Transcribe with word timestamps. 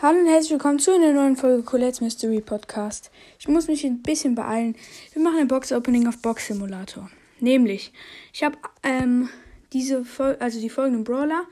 Hallo 0.00 0.20
und 0.20 0.28
herzlich 0.28 0.52
willkommen 0.52 0.78
zu 0.78 0.94
einer 0.94 1.12
neuen 1.12 1.34
Folge 1.34 1.64
Colette's 1.64 2.00
Mystery 2.00 2.40
Podcast. 2.40 3.10
Ich 3.40 3.48
muss 3.48 3.66
mich 3.66 3.84
ein 3.84 4.00
bisschen 4.00 4.36
beeilen. 4.36 4.76
Wir 5.12 5.20
machen 5.20 5.40
ein 5.40 5.48
Box-Opening 5.48 6.06
auf 6.06 6.18
Box 6.18 6.46
Simulator. 6.46 7.10
Nämlich, 7.40 7.92
ich 8.32 8.44
habe 8.44 8.56
ähm, 8.84 9.28
diese 9.72 10.04
Fol 10.04 10.36
also 10.38 10.60
die 10.60 10.70
folgenden 10.70 11.02
Brawler. 11.02 11.46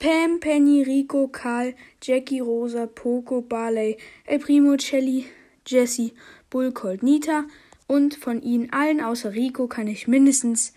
Pam, 0.00 0.40
Penny, 0.40 0.82
Rico, 0.82 1.28
Karl, 1.28 1.76
Jackie, 2.02 2.40
Rosa, 2.40 2.86
Poco, 2.86 3.40
Barley, 3.40 3.98
El 4.24 4.40
Primo, 4.40 4.76
Shelly, 4.76 5.26
Jessie, 5.64 6.12
Bull, 6.50 6.72
Colt, 6.72 7.04
Nita. 7.04 7.44
Und 7.86 8.16
von 8.16 8.42
ihnen 8.42 8.72
allen 8.72 9.00
außer 9.00 9.32
Rico 9.32 9.68
kann 9.68 9.86
ich 9.86 10.08
mindestens 10.08 10.72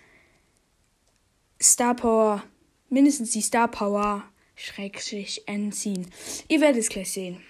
Star 1.60 1.96
Power, 1.96 2.44
mindestens 2.88 3.32
die 3.32 3.42
Star 3.42 3.68
Power 3.68 4.29
Schrägstrich 4.60 5.48
entziehen. 5.48 6.12
Ihr 6.50 6.60
werdet 6.60 6.82
es 6.82 6.90
gleich 6.90 7.12
sehen. 7.14 7.42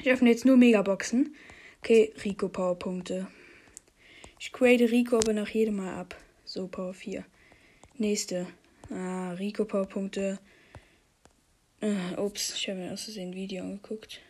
Ich 0.00 0.08
öffne 0.08 0.30
jetzt 0.30 0.44
nur 0.44 0.56
Megaboxen. 0.56 1.34
Okay, 1.80 2.14
Rico 2.24 2.48
Powerpunkte. 2.48 3.26
Ich 4.38 4.52
grade 4.52 4.88
Rico 4.88 5.16
aber 5.16 5.32
nach 5.32 5.48
jedem 5.48 5.76
Mal 5.76 5.94
ab. 5.94 6.16
So, 6.44 6.68
Power 6.68 6.94
4. 6.94 7.24
Nächste. 7.96 8.46
Ah, 8.88 9.32
Rico 9.32 9.64
Powerpunkte. 9.64 10.38
Ah, 11.80 12.20
ups, 12.22 12.54
ich 12.54 12.68
habe 12.68 12.78
mir 12.78 12.92
aus 12.92 13.04
Versehen 13.04 13.30
ein 13.30 13.34
Video 13.34 13.64
angeguckt. 13.64 14.20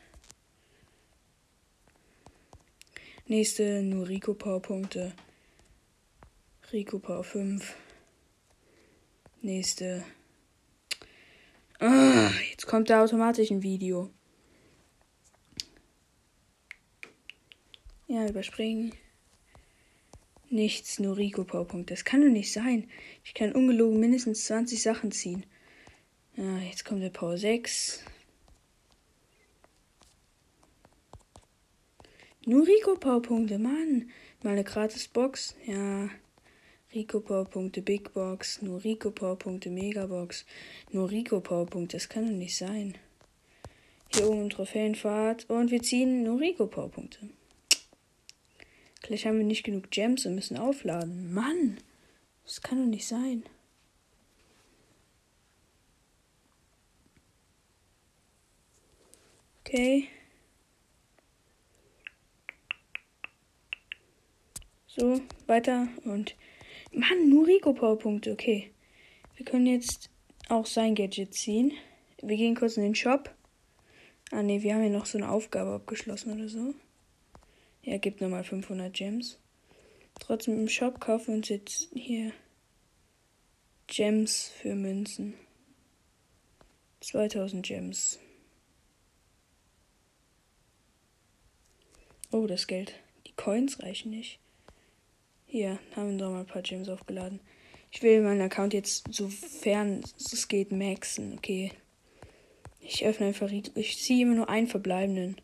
Nächste, 3.27 3.83
nur 3.83 4.09
Rico 4.09 4.33
Powerpunkte. 4.33 5.13
Rico 6.73 6.99
Power 6.99 7.25
5. 7.25 7.77
Nächste. 9.43 10.05
Ah, 11.81 12.31
jetzt 12.51 12.67
kommt 12.67 12.91
da 12.91 13.05
automatisch 13.05 13.51
ein 13.51 13.63
Video. 13.63 14.11
Ja, 18.09 18.27
überspringen. 18.27 18.93
Nichts, 20.51 20.99
nur 20.99 21.17
Rico 21.17 21.45
Powerpunkt. 21.45 21.91
Das 21.91 22.05
kann 22.05 22.23
doch 22.23 22.29
nicht 22.29 22.53
sein. 22.53 22.89
Ich 23.23 23.35
kann 23.35 23.53
ungelogen 23.53 24.01
mindestens 24.01 24.47
20 24.47 24.83
Sachen 24.83 25.13
ziehen. 25.13 25.45
Ja, 26.37 26.59
jetzt 26.59 26.85
kommt 26.85 27.03
der 27.03 27.11
Power 27.11 27.37
6. 27.37 28.03
Nur 32.47 32.67
Rico 32.67 32.95
Powerpunkte, 32.97 33.59
Mann. 33.59 34.11
Mal 34.43 34.53
eine 34.53 34.65
gratis 34.65 35.07
Box. 35.07 35.55
Ja. 35.67 36.09
Rico 36.95 37.21
Powerpunkte 37.21 37.83
Big 37.83 38.15
Box, 38.15 38.63
nur 38.63 38.83
Rico 38.83 39.11
Powerpunkte 39.11 39.69
Megabox, 39.69 40.47
nur 40.91 41.11
Rico 41.11 41.41
Powerpunkte, 41.41 41.99
das 41.99 42.09
kann 42.09 42.27
doch 42.27 42.33
nicht 42.33 42.57
sein. 42.57 42.97
Hier 44.15 44.29
oben 44.31 44.49
Trophäenfahrt 44.49 45.51
und 45.51 45.71
wir 45.71 45.83
ziehen 45.83 46.23
nur 46.23 46.41
Rico 46.41 46.67
Powerpunkte. 46.67 47.29
Gleich 49.03 49.27
haben 49.27 49.37
wir 49.37 49.45
nicht 49.45 49.65
genug 49.65 49.91
Gems 49.91 50.25
und 50.25 50.35
müssen 50.35 50.57
aufladen. 50.57 51.33
Mann, 51.33 51.79
das 52.45 52.63
kann 52.63 52.79
doch 52.79 52.87
nicht 52.87 53.07
sein. 53.07 53.45
Okay. 59.61 60.09
So, 64.87 65.21
weiter 65.47 65.89
und 66.05 66.35
Mann, 66.93 67.29
nur 67.29 67.47
Rico 67.47 67.73
Powerpunkte. 67.73 68.33
Okay. 68.33 68.71
Wir 69.37 69.45
können 69.45 69.67
jetzt 69.67 70.11
auch 70.49 70.67
sein 70.67 70.95
Gadget 70.95 71.35
ziehen. 71.35 71.73
Wir 72.23 72.37
gehen 72.37 72.57
kurz 72.57 72.77
in 72.77 72.83
den 72.83 72.95
Shop. 72.95 73.35
Ah 74.31 74.43
ne, 74.43 74.63
wir 74.63 74.75
haben 74.75 74.83
ja 74.83 74.91
noch 74.91 75.07
so 75.07 75.17
eine 75.17 75.31
Aufgabe 75.31 75.73
abgeschlossen 75.73 76.33
oder 76.33 76.49
so. 76.49 76.75
Er 77.83 77.99
gibt 77.99 78.21
nochmal 78.21 78.45
500 78.45 78.93
Gems. 78.93 79.39
Trotzdem 80.19 80.59
im 80.59 80.69
Shop 80.69 81.01
kaufen 81.01 81.29
wir 81.29 81.35
uns 81.37 81.49
jetzt 81.49 81.89
hier 81.95 82.33
Gems 83.87 84.53
für 84.61 84.75
Münzen. 84.75 85.35
2000 87.01 87.65
Gems. 87.65 88.19
Oh, 92.31 92.47
das 92.47 92.67
Geld. 92.67 92.93
Die 93.27 93.33
Coins 93.33 93.83
reichen 93.83 94.11
nicht. 94.11 94.41
Hier 95.51 95.79
haben 95.97 96.11
wir 96.11 96.19
doch 96.19 96.31
mal 96.31 96.41
ein 96.41 96.47
paar 96.47 96.61
Gems 96.61 96.91
aufgeladen. 96.91 97.41
Ich 97.91 98.03
will 98.03 98.21
meinen 98.21 98.43
Account 98.43 98.75
jetzt, 98.75 99.07
sofern 99.11 100.05
es 100.19 100.47
geht, 100.47 100.73
maxen. 100.73 101.39
Okay. 101.39 101.73
Ich 102.81 103.07
öffne 103.07 103.29
einfach. 103.29 103.51
Ich 103.51 103.99
ziehe 103.99 104.27
immer 104.27 104.35
nur 104.35 104.51
einen 104.51 104.67
verbleibenden. 104.67 105.41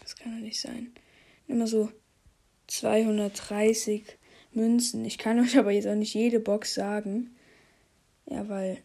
Das 0.00 0.14
kann 0.14 0.36
doch 0.36 0.42
nicht 0.42 0.60
sein. 0.60 0.92
Immer 1.48 1.66
so 1.66 1.90
230 2.68 4.04
Münzen. 4.52 5.04
Ich 5.04 5.18
kann 5.18 5.40
euch 5.40 5.58
aber 5.58 5.72
jetzt 5.72 5.88
auch 5.88 5.96
nicht 5.96 6.14
jede 6.14 6.38
Box 6.38 6.74
sagen. 6.74 7.36
Ja, 8.26 8.48
weil. 8.48 8.78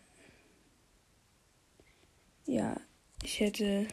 Ja, 2.47 2.75
ich 3.23 3.39
hätte 3.39 3.85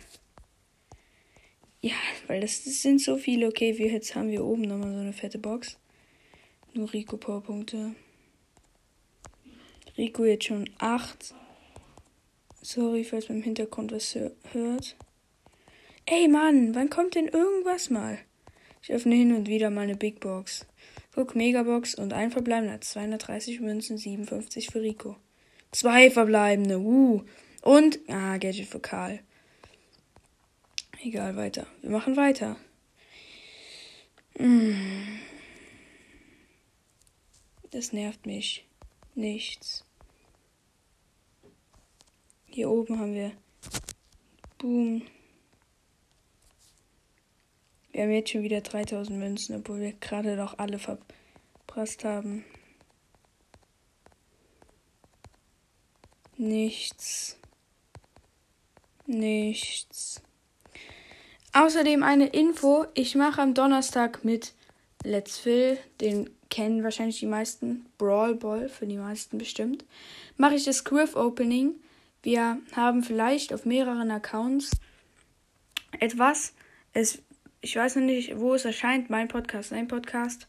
ja, 1.81 1.95
weil 2.29 2.41
das, 2.41 2.65
das, 2.65 2.83
sind 2.83 3.01
so 3.01 3.17
viele. 3.17 3.49
Okay, 3.49 3.79
wir 3.79 3.89
jetzt 3.89 4.15
haben 4.15 4.31
wir 4.31 4.45
oben 4.45 4.63
nochmal 4.63 4.93
so 4.93 5.01
eine 5.01 5.13
fette 5.13 5.39
Box. 5.39 5.79
Nur 6.75 6.93
Rico 6.93 7.17
Powerpunkte. 7.17 7.95
Rico 9.97 10.25
jetzt 10.25 10.45
schon 10.45 10.69
8. 10.79 11.35
Sorry, 12.63 13.03
falls 13.03 13.29
man 13.29 13.39
im 13.39 13.45
Hintergrund 13.45 13.91
was 13.91 14.17
hört. 14.53 14.97
Ey 16.07 16.29
Mann, 16.29 16.75
wann 16.75 16.91
kommt 16.91 17.15
denn 17.15 17.29
irgendwas 17.29 17.91
mal? 17.91 18.19
Ich 18.83 18.93
öffne 18.93 19.15
hin 19.15 19.35
und 19.35 19.49
wieder 19.49 19.71
mal 19.71 19.83
eine 19.83 19.97
Big 19.97 20.21
Box. 20.21 20.67
Guck, 21.15 21.35
Megabox 21.35 21.95
und 21.95 22.13
ein 22.13 22.31
verbleibender. 22.31 22.81
230 22.81 23.61
Münzen, 23.61 23.99
57 23.99 24.69
für 24.69 24.83
Rico. 24.83 25.17
Zwei 25.73 26.11
verbleibende, 26.11 26.79
uh. 26.79 27.23
Und, 27.63 27.99
ah, 28.09 28.37
Gadget 28.39 28.69
für 28.69 28.81
Karl. 28.81 29.21
Egal, 31.03 31.37
weiter. 31.37 31.67
Wir 31.81 31.91
machen 31.91 32.17
weiter. 32.17 32.57
Hm. 34.37 35.21
Das 37.71 37.93
nervt 37.93 38.27
mich. 38.27 38.67
Nichts. 39.15 39.85
Hier 42.47 42.71
oben 42.71 42.99
haben 42.99 43.15
wir 43.15 43.33
Boom. 44.59 45.03
Wir 47.93 48.03
haben 48.03 48.11
jetzt 48.11 48.31
schon 48.31 48.43
wieder 48.43 48.61
3000 48.61 49.17
Münzen, 49.19 49.57
obwohl 49.57 49.81
wir 49.81 49.93
gerade 49.93 50.37
doch 50.37 50.59
alle 50.59 50.81
verprasst 50.81 52.05
haben. 52.05 52.45
Nichts. 56.37 57.39
Nichts. 59.07 60.23
Außerdem 61.59 62.05
eine 62.05 62.29
Info. 62.29 62.87
Ich 62.95 63.17
mache 63.17 63.43
am 63.43 63.53
Donnerstag 63.53 64.25
mit 64.25 64.53
Let's 65.03 65.39
Fill, 65.39 65.77
den 66.01 66.31
kennen 66.51 66.85
wahrscheinlich 66.85 67.19
die 67.19 67.27
meisten, 67.27 67.85
Brawl 67.99 68.37
Ball 68.37 68.69
für 68.69 68.87
die 68.87 68.97
meisten 68.97 69.39
bestimmt, 69.39 69.85
mache 70.37 70.55
ich 70.55 70.63
das 70.63 70.85
Griff 70.85 71.17
Opening. 71.17 71.75
Wir 72.23 72.59
haben 72.77 73.03
vielleicht 73.03 73.53
auf 73.53 73.65
mehreren 73.65 74.09
Accounts 74.13 74.71
etwas. 75.99 76.55
Es, 76.93 77.23
ich 77.61 77.75
weiß 77.75 77.97
noch 77.97 78.05
nicht, 78.05 78.39
wo 78.39 78.55
es 78.55 78.65
erscheint, 78.65 79.11
mein 79.11 79.27
Podcast, 79.27 79.73
ein 79.73 79.89
Podcast. 79.89 80.47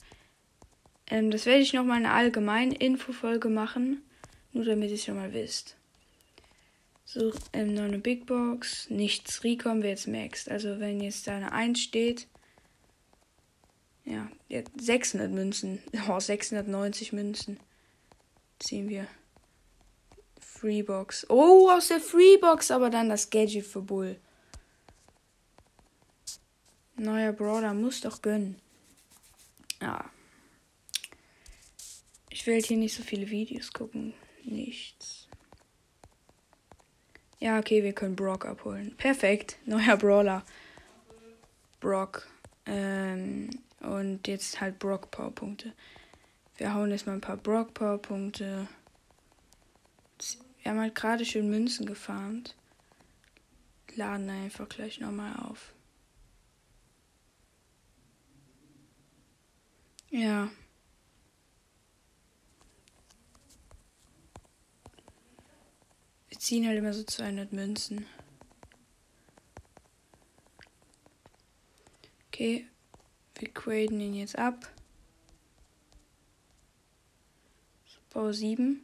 Ähm, 1.09 1.31
das 1.31 1.47
werde 1.47 1.61
ich 1.61 1.73
nochmal 1.73 1.97
eine 1.97 2.11
allgemeine 2.11 2.75
Infofolge 2.75 3.49
machen, 3.49 4.03
nur 4.53 4.63
damit 4.63 4.89
ihr 4.89 4.95
es 4.95 5.05
schon 5.05 5.15
mal 5.15 5.33
wisst. 5.33 5.78
So, 7.11 7.33
ähm, 7.53 7.73
noch 7.73 7.85
eine 7.85 7.97
Big 7.97 8.27
Box. 8.27 8.87
Nichts. 8.91 9.43
Recon 9.43 9.81
wir 9.81 9.89
jetzt 9.89 10.07
maxed. 10.07 10.47
Also, 10.47 10.79
wenn 10.79 11.01
jetzt 11.01 11.25
da 11.25 11.37
eine 11.37 11.51
1 11.51 11.81
steht. 11.81 12.27
Ja, 14.05 14.29
600 14.79 15.31
Münzen. 15.31 15.81
Oh, 16.07 16.19
690 16.19 17.11
Münzen. 17.11 17.59
Ziehen 18.59 18.89
wir. 18.89 19.07
Freebox. 20.39 21.25
Oh, 21.31 21.71
aus 21.71 21.87
der 21.87 21.99
Freebox, 21.99 22.69
aber 22.69 22.91
dann 22.91 23.09
das 23.09 23.31
Gadget 23.31 23.65
für 23.65 23.81
Bull. 23.81 24.19
Neuer 26.95 27.33
Brawler 27.33 27.73
muss 27.73 28.01
doch 28.01 28.21
gönnen. 28.21 28.55
Ja. 29.81 30.11
Ich 32.29 32.45
will 32.45 32.61
hier 32.61 32.77
nicht 32.77 32.93
so 32.93 33.01
viele 33.01 33.27
Videos 33.31 33.73
gucken. 33.73 34.13
Nichts. 34.43 35.28
Ja, 37.39 37.57
okay, 37.57 37.83
wir 37.83 37.93
können 37.93 38.15
Brock 38.15 38.45
abholen. 38.45 38.95
Perfekt. 38.97 39.57
Neuer 39.65 39.95
Brawler. 39.95 40.43
Brock. 41.79 42.27
Ähm, 42.65 43.49
und 43.79 44.27
jetzt 44.27 44.59
halt 44.59 44.77
Brock 44.77 45.09
Powerpunkte. 45.09 45.73
Wir 46.57 46.73
hauen 46.73 46.91
jetzt 46.91 47.07
mal 47.07 47.13
ein 47.13 47.21
paar 47.21 47.37
Brock 47.37 47.73
Powerpunkte. 47.73 48.67
Wir 50.61 50.71
haben 50.71 50.79
halt 50.81 50.95
gerade 50.95 51.23
schön 51.23 51.49
Münzen 51.49 51.85
gefarmt. 51.85 52.55
Laden 53.95 54.29
einfach 54.29 54.67
gleich 54.67 54.99
nochmal 54.99 55.33
auf. 55.37 55.73
Ja. 60.09 60.49
Ziehen 66.39 66.65
halt 66.65 66.77
immer 66.77 66.93
so 66.93 67.03
200 67.03 67.51
Münzen. 67.51 68.05
Okay, 72.27 72.65
wir 73.35 73.49
graden 73.49 73.99
ihn 73.99 74.13
jetzt 74.13 74.39
ab. 74.39 74.71
So, 77.85 77.99
Bau 78.13 78.31
7. 78.31 78.81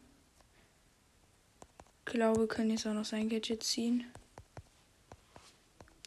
Ich 2.00 2.06
glaube, 2.12 2.42
wir 2.42 2.48
können 2.48 2.72
jetzt 2.72 2.86
auch 2.86 2.94
noch 2.94 3.06
sein 3.06 3.30
Gadget 3.30 3.64
ziehen. 3.64 4.06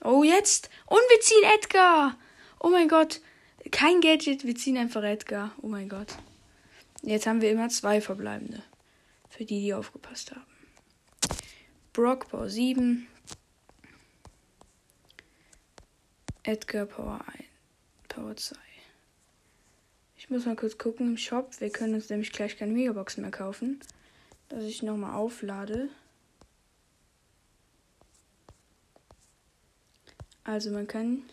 Oh, 0.05 0.23
jetzt! 0.23 0.69
Und 0.85 1.00
wir 1.09 1.21
ziehen 1.21 1.45
Edgar! 1.55 2.19
Oh 2.61 2.69
mein 2.69 2.89
Gott! 2.89 3.23
Kein 3.71 4.03
Gadget, 4.03 4.45
wir 4.45 4.55
ziehen 4.55 4.77
einfach 4.77 5.03
Edgar. 5.03 5.55
Oh 5.62 5.69
mein 5.69 5.89
Gott. 5.89 6.19
Jetzt 7.00 7.27
haben 7.27 7.41
wir 7.41 7.50
immer 7.50 7.71
zwei 7.71 8.03
verbleibende. 8.03 8.62
Für 9.31 9.47
die, 9.47 9.61
die 9.61 9.73
aufgepasst 9.73 10.33
haben. 10.33 10.48
Brock 11.99 12.29
Power 12.29 12.49
7. 12.49 13.09
Edgar 16.45 16.87
Power 16.87 17.25
1. 17.27 17.45
Power 18.06 18.37
2. 18.37 18.56
Ich 20.17 20.31
muss 20.31 20.47
mal 20.47 20.55
kurz 20.55 20.79
gucken 20.79 21.09
im 21.09 21.17
Shop. 21.17 21.50
Wir 21.59 21.71
können 21.71 21.95
uns 21.95 22.09
nämlich 22.09 22.31
gleich 22.31 22.56
keine 22.56 22.73
Megaboxen 22.73 23.23
mehr 23.23 23.33
kaufen. 23.33 23.81
Dass 24.49 24.62
ich 24.62 24.85
nochmal 24.85 25.17
auflade. 25.17 25.89
Also 30.45 30.71
man 30.71 30.87
kann 30.87 31.25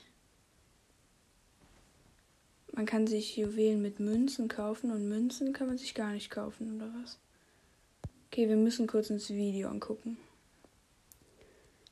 man 2.71 2.87
kann 2.87 3.05
sich 3.05 3.37
Juwelen 3.37 3.83
mit 3.83 3.99
Münzen 3.99 4.47
kaufen 4.47 4.89
und 4.89 5.07
Münzen 5.07 5.53
kann 5.53 5.67
man 5.67 5.77
sich 5.77 5.93
gar 5.93 6.13
nicht 6.13 6.31
kaufen, 6.31 6.77
oder 6.77 6.91
was? 7.03 7.19
Okay, 8.31 8.49
wir 8.49 8.57
müssen 8.57 8.87
kurz 8.87 9.11
ins 9.11 9.29
Video 9.29 9.69
angucken. 9.69 10.17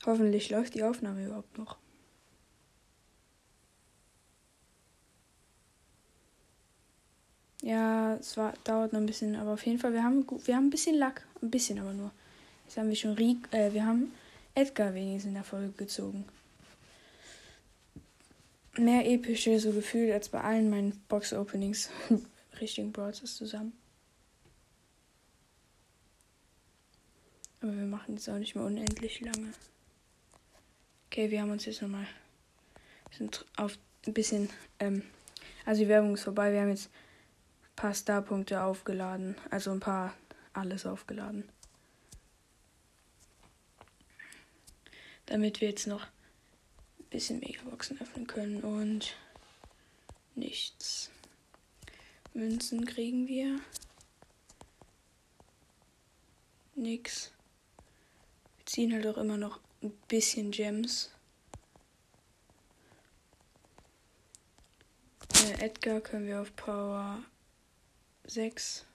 Hoffentlich 0.05 0.49
läuft 0.49 0.75
die 0.75 0.83
Aufnahme 0.83 1.25
überhaupt 1.25 1.57
noch. 1.57 1.77
Ja, 7.61 8.15
es 8.15 8.35
war, 8.35 8.53
dauert 8.65 8.91
noch 8.91 8.99
ein 8.99 9.05
bisschen, 9.05 9.37
aber 9.37 9.53
auf 9.53 9.65
jeden 9.65 9.79
Fall, 9.79 9.93
wir 9.93 10.03
haben, 10.03 10.27
wir 10.45 10.55
haben 10.55 10.67
ein 10.67 10.69
bisschen 10.69 10.95
Lack. 10.95 11.25
Ein 11.41 11.49
bisschen 11.49 11.79
aber 11.79 11.93
nur. 11.93 12.11
Jetzt 12.65 12.77
haben 12.77 12.89
wir 12.89 12.95
schon 12.95 13.13
Riek, 13.13 13.37
äh, 13.51 13.71
wir 13.73 13.85
haben 13.85 14.11
Edgar 14.55 14.93
wenigstens 14.93 15.29
in 15.29 15.35
der 15.35 15.43
Folge 15.43 15.71
gezogen 15.71 16.25
mehr 18.77 19.05
epische 19.05 19.59
so 19.59 19.71
gefühlt 19.71 20.11
als 20.11 20.29
bei 20.29 20.41
allen 20.41 20.69
meinen 20.69 20.99
Box-Openings 21.07 21.89
richtigen 22.61 22.91
Brawlers 22.91 23.35
zusammen. 23.35 23.73
Aber 27.61 27.75
wir 27.75 27.85
machen 27.85 28.15
jetzt 28.15 28.29
auch 28.29 28.37
nicht 28.37 28.55
mehr 28.55 28.65
unendlich 28.65 29.21
lange. 29.21 29.53
Okay, 31.13 31.29
wir 31.29 31.43
haben 31.43 31.51
uns 31.51 31.65
jetzt 31.65 31.79
nochmal. 31.79 32.07
Sind 33.11 33.45
auf 33.55 33.77
ein 34.07 34.15
bisschen. 34.15 34.49
Ähm, 34.79 35.03
also 35.63 35.83
die 35.83 35.87
Werbung 35.87 36.15
ist 36.15 36.23
vorbei. 36.23 36.51
Wir 36.51 36.61
haben 36.61 36.71
jetzt 36.71 36.87
ein 36.87 37.75
paar 37.75 37.93
Starpunkte 37.93 38.63
aufgeladen. 38.63 39.35
Also 39.51 39.69
ein 39.69 39.79
paar 39.79 40.15
alles 40.53 40.87
aufgeladen. 40.87 41.47
Damit 45.27 45.61
wir 45.61 45.69
jetzt 45.69 45.85
noch 45.85 46.07
bisschen 47.11 47.41
Megaboxen 47.41 48.01
öffnen 48.01 48.25
können 48.25 48.63
und 48.63 49.15
nichts. 50.33 51.11
Münzen 52.33 52.87
kriegen 52.87 53.27
wir. 53.27 53.59
Nix. 56.73 57.31
Wir 58.57 58.65
ziehen 58.65 58.93
halt 58.93 59.05
auch 59.05 59.17
immer 59.17 59.37
noch 59.37 59.59
ein 59.83 59.91
bisschen 60.07 60.51
Gems. 60.51 61.11
Äh, 65.35 65.65
Edgar 65.65 66.01
können 66.01 66.25
wir 66.25 66.41
auf 66.41 66.55
Power 66.55 67.23
6. 68.25 68.85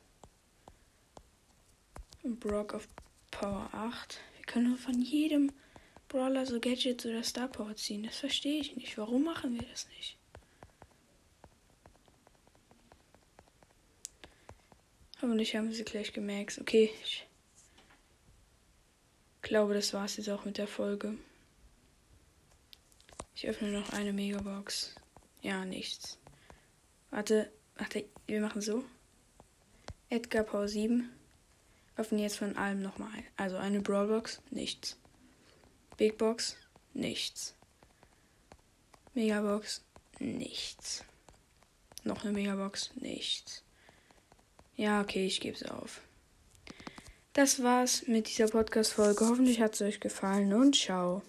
Und 2.23 2.41
Brock 2.41 2.75
auf 2.75 2.89
Power 3.31 3.69
8. 3.73 4.21
Wir 4.37 4.47
können 4.47 4.77
von 4.77 5.01
jedem 5.01 5.53
Brawler 6.09 6.47
so 6.47 6.59
Gadgets 6.59 7.05
oder 7.05 7.23
Star 7.23 7.49
Power 7.49 7.77
ziehen. 7.77 8.03
Das 8.03 8.17
verstehe 8.17 8.61
ich 8.61 8.77
nicht. 8.77 8.97
Warum 8.97 9.25
machen 9.25 9.55
wir 9.55 9.67
das 9.69 9.87
nicht? 9.89 10.17
Hoffentlich 15.21 15.55
haben 15.55 15.73
sie 15.73 15.85
gleich 15.85 16.13
gemerkt. 16.13 16.59
Okay, 16.61 16.91
ich 17.03 17.28
glaube, 19.43 19.75
das 19.75 19.95
war's 19.95 20.17
jetzt 20.17 20.29
auch 20.29 20.45
mit 20.45 20.59
der 20.59 20.69
Folge. 20.69 21.17
Ich 23.35 23.47
öffne 23.47 23.71
noch 23.71 23.93
eine 23.93 24.13
Megabox. 24.13 24.95
Ja, 25.43 25.65
nichts. 25.65 26.19
Warte, 27.11 27.53
warte, 27.77 28.05
wir 28.27 28.41
machen 28.41 28.61
so. 28.61 28.85
Edgar 30.11 30.43
Power 30.43 30.67
7. 30.67 31.11
Öffnen 31.97 32.21
jetzt 32.21 32.39
von 32.39 32.57
allem 32.57 32.83
nochmal. 32.83 33.25
Also 33.37 33.57
eine 33.57 33.81
Brawlbox, 33.81 34.41
nichts. 34.51 34.97
Big 35.97 36.17
Box, 36.17 36.57
nichts. 36.95 37.55
Megabox, 39.15 39.85
nichts. 40.19 41.05
Noch 42.05 42.25
eine 42.25 42.33
Megabox, 42.33 42.95
nichts. 42.97 43.65
Ja, 44.77 45.01
okay, 45.01 45.27
ich 45.27 45.41
gebe 45.41 45.57
es 45.57 45.65
auf. 45.65 46.01
Das 47.33 47.63
war's 47.63 48.07
mit 48.09 48.29
dieser 48.29 48.49
Podcast-Folge. 48.49 49.27
Hoffentlich 49.29 49.61
hat 49.61 49.75
es 49.75 49.83
euch 49.83 50.01
gefallen 50.01 50.53
und 50.55 50.75
ciao. 50.75 51.23